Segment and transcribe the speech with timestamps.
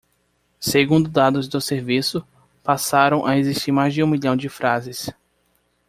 [0.59, 2.25] Segundo dados do serviço,
[2.63, 5.11] passaram a existir mais de um milhão de frases.